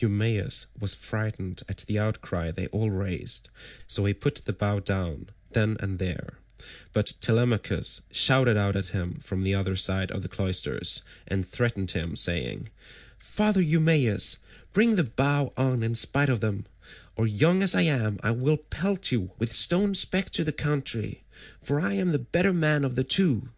[0.00, 3.50] Eumaeus was frightened at the outcry they all raised,
[3.86, 6.38] so he put the bow down then and there,
[6.92, 11.92] but Telemachus shouted out at him from the other side of the cloisters, and threatened
[11.92, 12.68] him saying,
[13.16, 14.38] "Father Eumaeus,
[14.72, 16.66] bring the bow on in spite of them,
[17.14, 21.22] or young as I am I will pelt you with stones back to the country,
[21.62, 23.50] for I am the better man of the two.